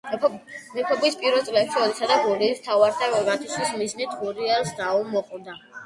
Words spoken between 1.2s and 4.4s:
პირველ წლებში, ოდიშისა და გურიის მთავართა გათიშვის მიზნით,